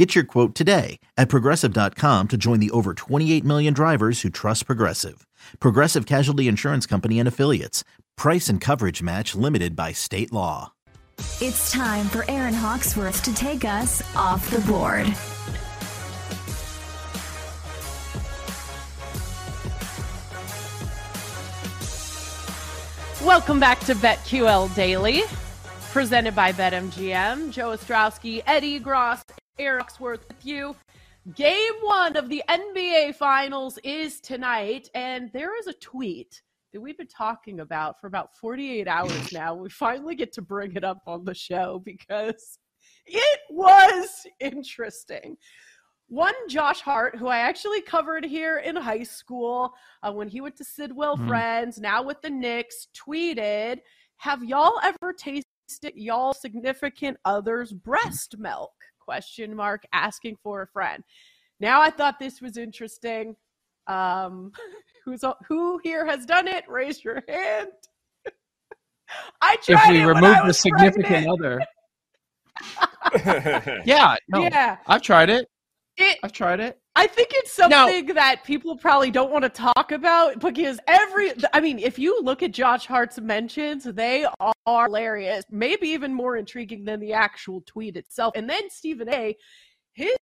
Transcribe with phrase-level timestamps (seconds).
[0.00, 4.64] Get your quote today at progressive.com to join the over 28 million drivers who trust
[4.64, 5.26] Progressive.
[5.58, 7.84] Progressive Casualty Insurance Company and Affiliates.
[8.16, 10.72] Price and coverage match limited by state law.
[11.42, 15.06] It's time for Erin Hawksworth to take us off the board.
[23.22, 25.24] Welcome back to BetQL Daily,
[25.92, 27.50] presented by BetMGM.
[27.50, 29.22] Joe Ostrowski, Eddie Gross,
[29.60, 30.74] Erin Hawksworth with you.
[31.34, 36.40] Game one of the NBA Finals is tonight, and there is a tweet
[36.72, 39.54] that we've been talking about for about 48 hours now.
[39.54, 42.58] We finally get to bring it up on the show because
[43.04, 45.36] it was interesting.
[46.08, 50.56] One Josh Hart, who I actually covered here in high school uh, when he went
[50.56, 51.28] to Sidwell mm-hmm.
[51.28, 53.80] Friends, now with the Knicks, tweeted,
[54.16, 55.44] "Have y'all ever tasted
[55.94, 58.72] y'all significant other's breast milk?"
[59.10, 61.02] Question mark, asking for a friend.
[61.58, 63.34] Now I thought this was interesting.
[63.88, 64.52] Um,
[65.04, 66.62] who's who here has done it?
[66.68, 67.70] Raise your hand.
[69.42, 69.82] I tried.
[69.82, 71.40] If we remove the significant pregnant.
[71.40, 71.60] other.
[73.84, 74.76] yeah, no, yeah.
[74.86, 75.48] I've tried it.
[76.00, 76.80] It, I've tried it.
[76.96, 81.32] I think it's something now, that people probably don't want to talk about because every,
[81.52, 86.36] I mean, if you look at Josh Hart's mentions, they are hilarious, maybe even more
[86.36, 88.32] intriguing than the actual tweet itself.
[88.34, 89.36] And then Stephen A,
[89.92, 90.16] his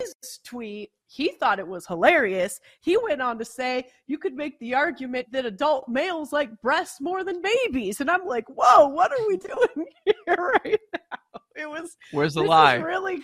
[0.45, 2.59] tweet, he thought it was hilarious.
[2.81, 7.01] He went on to say, you could make the argument that adult males like breasts
[7.01, 8.01] more than babies.
[8.01, 11.41] And I'm like, whoa, what are we doing here right now?
[11.57, 11.97] It was.
[12.13, 12.75] Where's the lie?
[12.75, 13.23] Really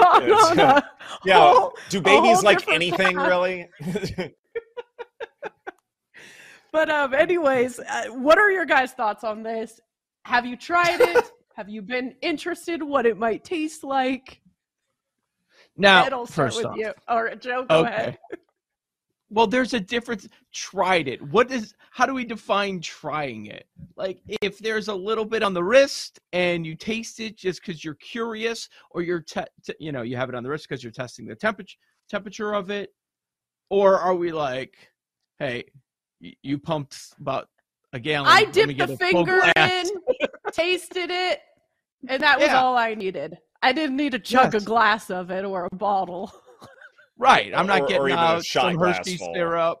[0.28, 0.90] gone on a
[1.24, 1.38] yeah.
[1.38, 3.28] Whole, Do babies like anything path.
[3.28, 3.68] really?
[6.72, 9.80] but um, anyways, uh, what are your guys' thoughts on this?
[10.24, 11.30] Have you tried it?
[11.56, 14.40] Have you been interested what it might taste like?
[15.76, 16.92] Now, first off, you.
[17.08, 17.88] or Joe, go okay.
[17.88, 18.18] ahead.
[19.30, 20.28] Well, there's a difference.
[20.52, 21.22] Tried it.
[21.22, 21.74] What is?
[21.92, 23.66] How do we define trying it?
[23.96, 27.84] Like, if there's a little bit on the wrist and you taste it just because
[27.84, 30.82] you're curious, or you're, te- te- you know, you have it on the wrist because
[30.82, 31.76] you're testing the temperature
[32.08, 32.92] temperature of it,
[33.70, 34.74] or are we like,
[35.38, 35.64] hey,
[36.18, 37.48] you, you pumped about
[37.92, 38.28] a gallon?
[38.28, 39.86] I dipped the finger in,
[40.52, 41.40] tasted it,
[42.08, 42.60] and that was yeah.
[42.60, 43.38] all I needed.
[43.62, 44.62] I didn't need to chug yes.
[44.62, 46.32] a glass of it or a bottle.
[47.20, 47.52] Right.
[47.54, 49.34] I'm not or, getting or out some Hershey full.
[49.34, 49.78] syrup.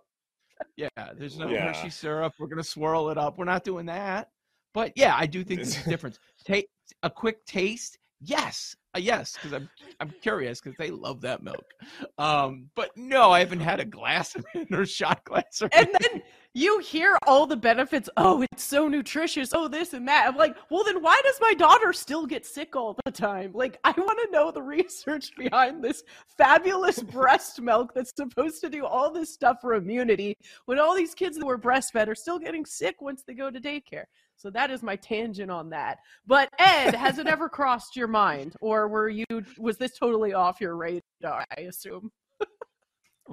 [0.76, 1.72] Yeah, there's no yeah.
[1.72, 2.34] Hershey syrup.
[2.38, 3.38] We're gonna swirl it up.
[3.38, 4.28] We're not doing that.
[4.74, 6.18] But yeah, I do think there's a difference.
[6.44, 6.68] Take
[7.02, 7.98] a quick taste.
[8.22, 9.70] Yes, uh, yes, because I'm
[10.00, 11.64] I'm curious because they love that milk.
[12.18, 15.62] Um, but no, I haven't had a glass of it or shot glass.
[15.62, 16.22] Or and then
[16.52, 18.10] you hear all the benefits.
[18.18, 19.52] Oh, it's so nutritious.
[19.54, 20.26] Oh, this and that.
[20.26, 23.52] I'm like, well, then why does my daughter still get sick all the time?
[23.54, 26.02] Like, I want to know the research behind this
[26.36, 30.36] fabulous breast milk that's supposed to do all this stuff for immunity
[30.66, 33.60] when all these kids that were breastfed are still getting sick once they go to
[33.60, 34.04] daycare.
[34.40, 35.98] So that is my tangent on that.
[36.26, 39.26] But Ed, has it ever crossed your mind, or were you
[39.58, 41.44] was this totally off your radar?
[41.56, 42.10] I assume.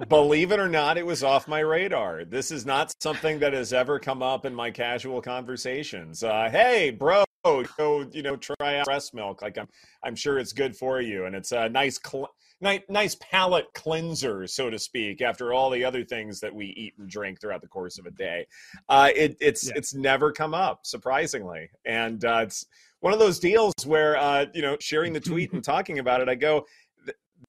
[0.06, 2.24] Believe it or not, it was off my radar.
[2.24, 6.22] This is not something that has ever come up in my casual conversations.
[6.22, 9.42] Uh, hey, bro, go you know try out breast milk.
[9.42, 9.66] Like I'm,
[10.04, 14.46] I'm sure it's good for you, and it's a nice, cl- nice, nice palate cleanser,
[14.46, 15.20] so to speak.
[15.20, 18.12] After all the other things that we eat and drink throughout the course of a
[18.12, 18.46] day,
[18.88, 19.72] uh, it, it's yeah.
[19.74, 22.66] it's never come up, surprisingly, and uh, it's
[23.00, 26.28] one of those deals where uh, you know sharing the tweet and talking about it,
[26.28, 26.66] I go,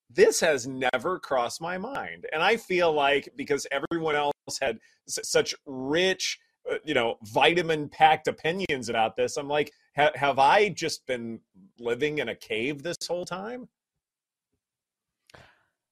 [0.09, 2.25] this has never crossed my mind.
[2.33, 6.39] And I feel like because everyone else had s- such rich,
[6.69, 11.39] uh, you know, vitamin packed opinions about this, I'm like, ha- have I just been
[11.79, 13.67] living in a cave this whole time?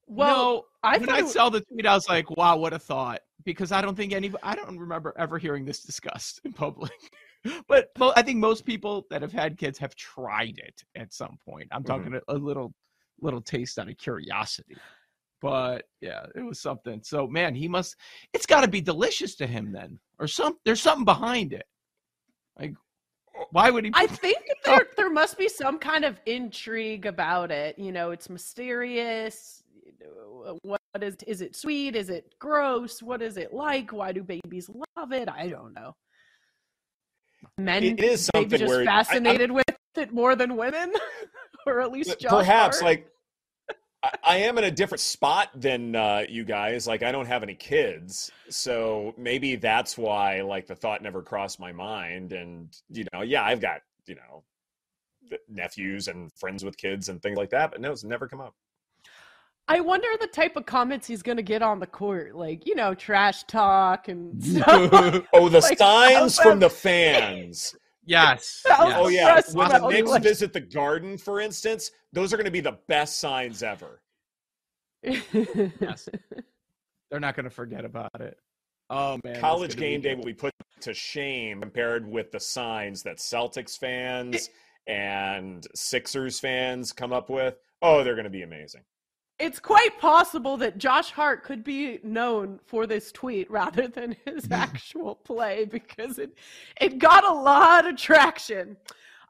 [0.08, 3.20] Well, no, I when I saw the tweet, I was like, "Wow, what a thought!"
[3.44, 6.92] Because I don't think any, I don't remember ever hearing this discussed in public.
[7.68, 11.68] but I think most people that have had kids have tried it at some point.
[11.72, 12.30] I'm talking mm-hmm.
[12.30, 12.72] a, a little
[13.20, 14.76] little taste out of curiosity.
[15.40, 17.00] But yeah, it was something.
[17.02, 17.96] So man, he must
[18.32, 19.98] it's gotta be delicious to him then.
[20.18, 21.66] Or some there's something behind it.
[22.58, 22.74] Like
[23.50, 24.70] why would he I think oh.
[24.76, 27.78] there there must be some kind of intrigue about it.
[27.78, 29.62] You know, it's mysterious.
[30.62, 31.94] What is is it sweet?
[31.94, 33.02] Is it gross?
[33.02, 33.92] What is it like?
[33.92, 35.28] Why do babies love it?
[35.28, 35.94] I don't know.
[37.58, 39.64] men it is maybe something just where I- fascinated with
[39.96, 40.92] it more than women,
[41.68, 42.84] or at least Josh perhaps Hart.
[42.90, 43.10] like
[44.02, 46.86] I, I am in a different spot than uh, you guys.
[46.86, 51.58] Like I don't have any kids, so maybe that's why like the thought never crossed
[51.60, 52.32] my mind.
[52.32, 54.44] And you know, yeah, I've got you know
[55.48, 58.54] nephews and friends with kids and things like that, but no, it's never come up.
[59.70, 62.94] I wonder the type of comments he's gonna get on the court, like you know,
[62.94, 65.26] trash talk and stuff.
[65.32, 67.74] Oh, the Like, signs from the fans.
[68.08, 68.62] Yes.
[68.68, 68.96] That yes.
[68.96, 69.90] Oh yeah, when the level.
[69.90, 74.02] Knicks visit the Garden, for instance, those are going to be the best signs ever.
[75.02, 76.08] Yes.
[77.10, 78.38] They're not going to forget about it.
[78.90, 83.18] Oh man, College game day will be put to shame compared with the signs that
[83.18, 84.48] Celtics fans
[84.86, 87.56] and Sixers fans come up with.
[87.82, 88.82] Oh, they're going to be amazing.
[89.38, 94.48] It's quite possible that Josh Hart could be known for this tweet rather than his
[94.50, 96.36] actual play because it
[96.80, 98.76] it got a lot of traction.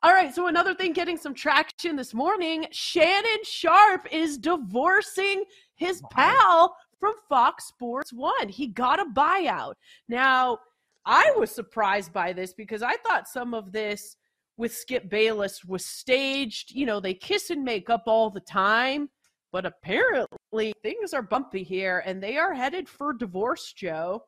[0.02, 5.42] All right, so another thing getting some traction this morning, Shannon Sharpe is divorcing
[5.74, 8.48] his pal from Fox Sports 1.
[8.48, 9.74] He got a buyout.
[10.08, 10.58] Now,
[11.04, 14.16] I was surprised by this because I thought some of this
[14.56, 16.72] with Skip Bayless was staged.
[16.74, 19.08] You know, they kiss and make up all the time.
[19.52, 24.24] But apparently things are bumpy here and they are headed for divorce, Joe.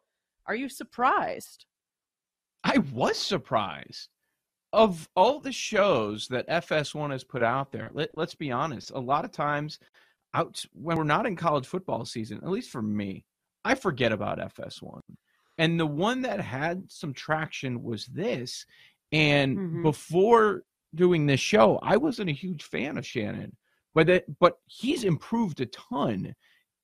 [0.46, 1.66] Are you surprised?
[2.64, 4.08] I was surprised.
[4.72, 9.00] Of all the shows that FS1 has put out there, let, let's be honest, a
[9.00, 9.78] lot of times
[10.32, 13.24] out when we're not in college football season, at least for me,
[13.64, 15.00] I forget about FS1.
[15.58, 18.64] And the one that had some traction was this.
[19.12, 19.82] And Mhm.
[19.82, 20.62] before
[20.94, 23.56] doing this show, I wasn't a huge fan of Shannon,
[23.94, 26.34] but that, but he's improved a ton.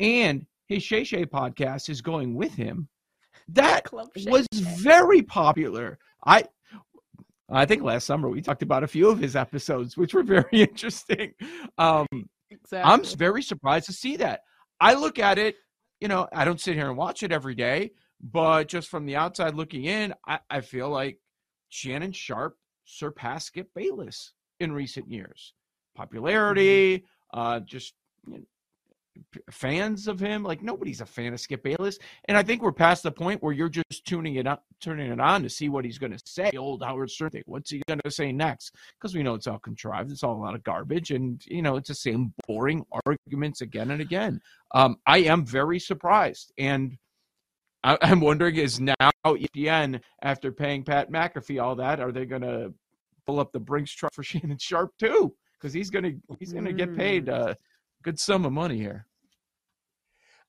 [0.01, 2.89] And his Shay Shay podcast is going with him.
[3.49, 4.65] That Club was Shay.
[4.79, 5.99] very popular.
[6.25, 6.45] I
[7.49, 10.45] I think last summer we talked about a few of his episodes, which were very
[10.53, 11.33] interesting.
[11.79, 12.07] Um,
[12.51, 12.93] Exactly.
[12.93, 14.41] I'm very surprised to see that.
[14.81, 15.57] I look at it,
[16.01, 19.17] you know, I don't sit here and watch it every day, but just from the
[19.17, 21.19] outside looking in, I, I feel like
[21.69, 25.55] Shannon Sharpe surpassed Skip Bayless in recent years.
[25.97, 27.95] Popularity, uh, just
[28.27, 28.45] you know,
[29.51, 30.43] fans of him.
[30.43, 33.53] Like nobody's a fan of Skip Bayless, and I think we're past the point where
[33.53, 36.51] you're just tuning it up, turning it on to see what he's going to say.
[36.57, 37.43] Old Howard Stern thing.
[37.47, 38.75] What's he going to say next?
[39.01, 40.11] Because we know it's all contrived.
[40.13, 43.91] It's all a lot of garbage, and you know it's the same boring arguments again
[43.91, 44.41] and again.
[44.75, 46.97] Um, I am very surprised, and
[47.85, 48.95] I, I'm wondering is now
[49.25, 52.75] ESPN after paying Pat McAfee all that, are they going to
[53.27, 55.35] pull up the Brinks truck for Shannon Sharpe too?
[55.67, 57.35] Because he's going to he's going to get paid mm.
[57.35, 57.57] a
[58.05, 59.05] good sum of money here.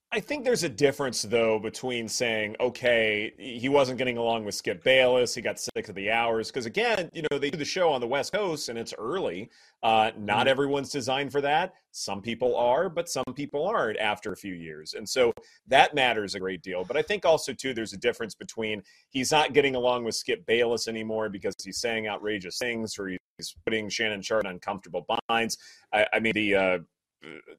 [0.09, 4.81] I think there's a difference, though, between saying, okay, he wasn't getting along with Skip
[4.81, 6.47] Bayless, he got sick of the hours.
[6.47, 9.49] Because again, you know, they do the show on the West Coast and it's early.
[9.83, 10.49] Uh, not Mhm.
[10.49, 11.73] everyone's designed for that.
[11.91, 14.93] Some people are, but some people aren't after a few years.
[14.93, 15.33] And so
[15.67, 16.85] that matters a great deal.
[16.85, 20.45] But I think also, too, there's a difference between he's not getting along with Skip
[20.45, 25.57] Bayless anymore because he's saying outrageous things or he's putting Shannon Sharpe in uncomfortable binds.
[25.91, 26.55] I, I mean, the.
[26.55, 26.79] Uh,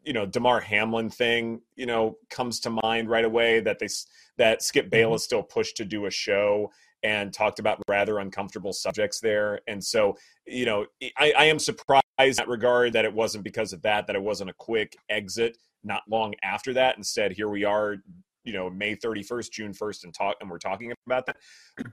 [0.05, 3.89] you know Damar Hamlin thing, you know, comes to mind right away that they
[4.37, 4.91] that Skip mm-hmm.
[4.91, 6.71] Bayless still pushed to do a show
[7.03, 9.61] and talked about rather uncomfortable subjects there.
[9.69, 10.17] And so,
[10.47, 14.07] you know, I, I am surprised in that regard that it wasn't because of that,
[14.07, 16.97] that it wasn't a quick exit not long after that.
[16.97, 17.97] Instead, here we are,
[18.43, 21.37] you know, May 31st, June 1st, and talk and we're talking about that.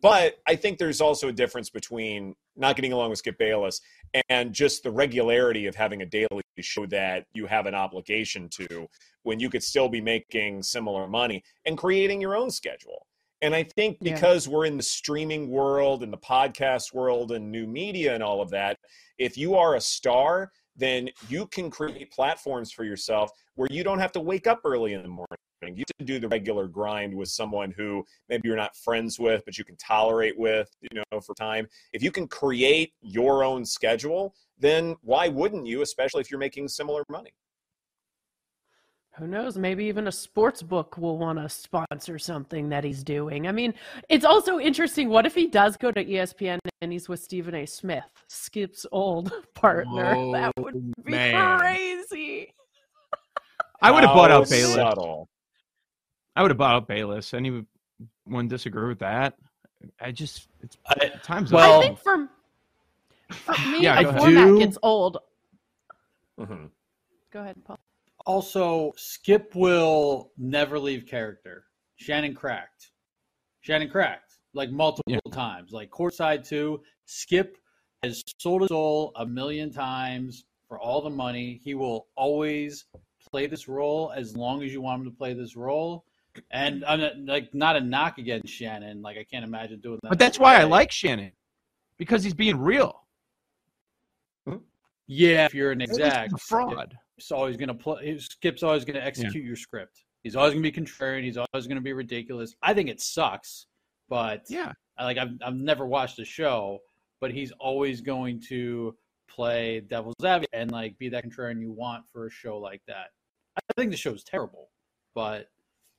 [0.02, 3.82] But I think there's also a difference between not getting along with Skip Bayless
[4.30, 8.88] and just the regularity of having a daily show that you have an obligation to
[9.24, 13.06] when you could still be making similar money and creating your own schedule.
[13.42, 14.14] And I think Yeah.
[14.14, 18.42] because we're in the streaming world and the podcast world and new media and all
[18.42, 18.78] of that,
[19.18, 24.00] if you are a star, then you can create platforms for yourself where you don't
[24.00, 25.38] have to wake up early in the morning.
[25.74, 29.58] You can do the regular grind with someone who maybe you're not friends with, but
[29.58, 31.68] you can tolerate with, you know, for time.
[31.94, 36.68] If you can create your own schedule, then why wouldn't you, especially if you're making
[36.68, 37.34] similar money?
[39.18, 39.58] Who knows?
[39.58, 43.48] Maybe even a sports book will want to sponsor something that he's doing.
[43.48, 43.74] I mean,
[44.10, 45.08] it's also interesting.
[45.08, 47.66] What if he does go to ESPN and he's with Stephen A.
[47.66, 50.04] Smith, Skip's old partner?
[50.34, 51.60] that Oh, would be man.
[51.60, 52.54] crazy.
[53.82, 54.74] I would have bought How out Bayless.
[54.76, 55.30] Subtle.
[56.36, 57.34] I would have bought out Bayless.
[57.34, 57.68] Anyone
[58.48, 59.36] disagree with that?
[60.02, 62.28] I just it's I, times Well- I think for,
[63.32, 65.18] for me, Yeah, the format do- gets old.
[66.40, 66.70] Mhm.
[67.32, 67.80] Go ahead, Paul.
[68.26, 71.66] also, Skip will never leave character.
[71.98, 72.92] Shannon cracked.
[73.62, 74.22] Shannon cracked.
[74.54, 75.20] like multiple yeah.
[75.34, 76.82] times, like courtside too.
[77.06, 77.58] Skip
[78.04, 81.60] has sold his soul a million times for all the money.
[81.64, 82.86] He will always
[83.30, 86.06] play this role as long as you want him to play this role.
[86.52, 89.02] And I'm not, like not a knock against Shannon.
[89.02, 90.10] Like I can't imagine doing that.
[90.10, 91.32] But that's why I like Shannon
[91.98, 93.02] because he's being real.
[94.48, 94.58] Hmm?
[95.08, 98.18] Yeah, if you're an exact a fraud, it's always going to play.
[98.18, 99.48] Skip's always going to execute yeah.
[99.48, 100.04] your script.
[100.24, 101.24] He's always going to be contrarian.
[101.24, 102.56] He's always going to be ridiculous.
[102.62, 103.68] I think it sucks,
[104.10, 106.80] but yeah, like I've I've never watched the show,
[107.22, 108.96] but he's always going to
[109.30, 113.08] play devil's advocate and like be that contrarian you want for a show like that.
[113.58, 114.70] I think the show's terrible,
[115.14, 115.48] but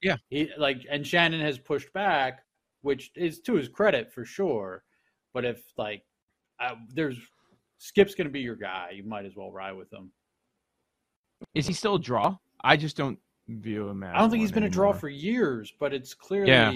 [0.07, 2.45] yeah, he like and Shannon has pushed back,
[2.83, 4.85] which is to his credit for sure.
[5.35, 6.03] But if like
[6.61, 7.19] I, there's
[7.79, 10.13] Skip's going to be your guy, you might as well ride with him.
[11.55, 12.37] Is he still a draw?
[12.63, 14.15] I just don't view him as.
[14.15, 14.87] I don't think he's been anymore.
[14.87, 16.73] a draw for years, but it's clearly yeah.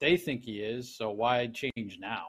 [0.00, 0.94] they think he is.
[0.96, 2.28] So why change now?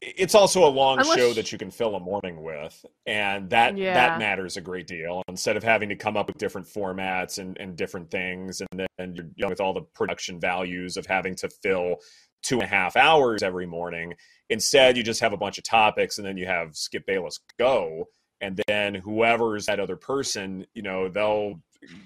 [0.00, 1.16] It's also a long Unless...
[1.16, 3.94] show that you can fill a morning with and that yeah.
[3.94, 5.22] that matters a great deal.
[5.28, 9.32] Instead of having to come up with different formats and, and different things and then
[9.36, 11.96] you're with all the production values of having to fill
[12.42, 14.14] two and a half hours every morning
[14.48, 18.04] instead you just have a bunch of topics and then you have skip bayless go
[18.40, 21.60] and then whoever's that other person you know they'll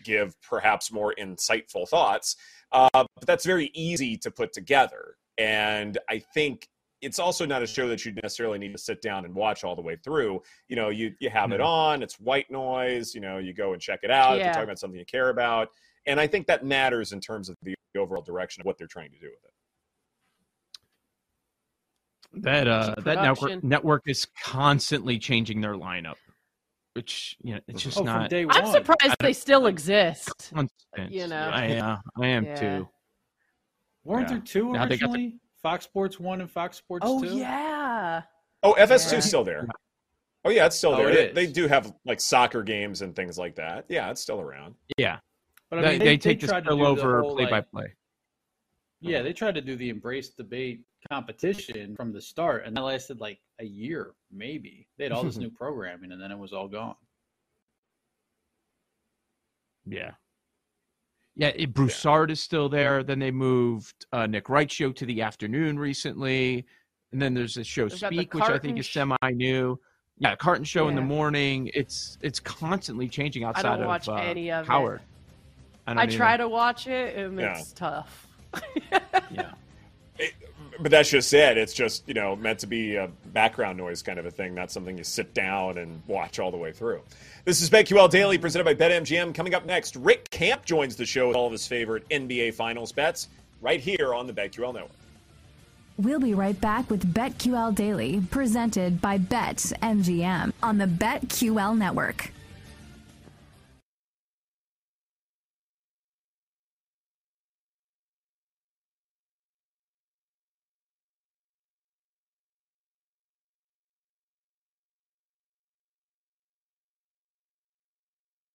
[0.05, 2.37] give perhaps more insightful thoughts.
[2.71, 5.17] Uh, but that's very easy to put together.
[5.39, 6.69] And i think
[7.03, 9.75] it's also not a show that you necessarily need to sit down and watch all
[9.75, 10.41] the way through.
[10.69, 13.15] You know, you you have it on, it's white noise.
[13.15, 14.39] You know, you go and check it out.
[14.39, 14.45] Yeah.
[14.45, 15.69] You're talking about something you care about,
[16.07, 19.11] and I think that matters in terms of the overall direction of what they're trying
[19.11, 19.51] to do with it.
[22.45, 26.15] That uh, that network network is constantly changing their lineup,
[26.95, 28.33] which you know it's just oh, not.
[28.33, 30.53] I'm surprised they still exist.
[30.55, 31.11] Constant.
[31.11, 32.55] You know, I, uh, I am yeah.
[32.55, 32.89] too.
[34.05, 34.35] Weren't yeah.
[34.37, 35.41] there two originally?
[35.63, 37.31] Fox Sports One and Fox Sports oh, Two.
[37.31, 38.23] Oh yeah.
[38.63, 39.21] Oh, FS2 yeah.
[39.21, 39.67] still there.
[40.45, 41.11] Oh yeah, it's still oh, there.
[41.11, 43.85] It they, they, do have like soccer games and things like that.
[43.89, 44.75] Yeah, it's still around.
[44.99, 45.19] Yeah,
[45.71, 47.95] but I mean, they, they, they take the over play by play.
[49.01, 53.21] Yeah, they tried to do the embrace debate competition from the start, and that lasted
[53.21, 54.87] like a year, maybe.
[54.97, 56.95] They had all this new programming, and then it was all gone.
[59.87, 60.13] Yeah.
[61.35, 62.33] Yeah, it, Broussard yeah.
[62.33, 63.03] is still there.
[63.03, 66.67] Then they moved uh, Nick Wright show to the afternoon recently,
[67.13, 69.79] and then there's a show They've Speak, which I think is semi new.
[70.19, 70.91] Yeah, Carton show yeah.
[70.91, 71.71] in the morning.
[71.75, 75.01] It's it's constantly changing outside I don't watch of, uh, any of Howard.
[75.01, 75.99] It.
[75.99, 77.59] I, I try to watch it, and yeah.
[77.59, 78.29] it's tough.
[79.31, 79.53] yeah.
[80.19, 80.35] It,
[80.83, 81.57] but that's just it.
[81.57, 84.71] It's just you know meant to be a background noise kind of a thing, not
[84.71, 87.01] something you sit down and watch all the way through.
[87.45, 89.35] This is BetQL Daily presented by BetMGM.
[89.35, 92.93] Coming up next, Rick Camp joins the show with all of his favorite NBA Finals
[92.93, 93.29] bets
[93.61, 94.93] right here on the BetQL Network.
[95.99, 102.33] We'll be right back with BetQL Daily presented by BetMGM on the BetQL Network.